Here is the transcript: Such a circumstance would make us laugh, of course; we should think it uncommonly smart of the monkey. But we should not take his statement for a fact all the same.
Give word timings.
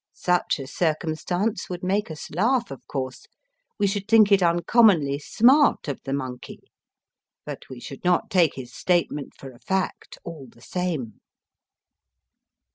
Such 0.15 0.57
a 0.57 0.65
circumstance 0.65 1.69
would 1.69 1.83
make 1.83 2.09
us 2.09 2.31
laugh, 2.31 2.71
of 2.71 2.87
course; 2.87 3.27
we 3.77 3.85
should 3.85 4.07
think 4.07 4.31
it 4.31 4.41
uncommonly 4.41 5.19
smart 5.19 5.87
of 5.87 6.01
the 6.05 6.11
monkey. 6.13 6.61
But 7.45 7.69
we 7.69 7.79
should 7.79 8.03
not 8.03 8.31
take 8.31 8.55
his 8.55 8.73
statement 8.73 9.33
for 9.37 9.51
a 9.51 9.59
fact 9.59 10.17
all 10.23 10.47
the 10.49 10.59
same. 10.63 11.19